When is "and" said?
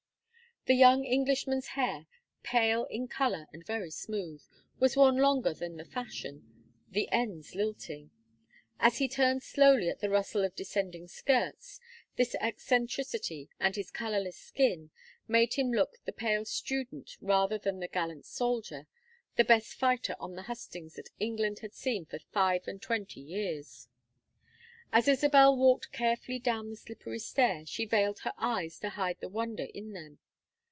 3.51-3.65, 13.59-13.75, 22.67-22.83